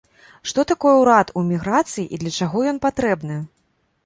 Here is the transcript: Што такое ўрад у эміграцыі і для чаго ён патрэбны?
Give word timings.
Што 0.51 0.63
такое 0.71 0.93
ўрад 1.01 1.31
у 1.37 1.43
эміграцыі 1.45 2.07
і 2.17 2.19
для 2.25 2.31
чаго 2.39 2.65
ён 2.73 2.81
патрэбны? 2.89 3.39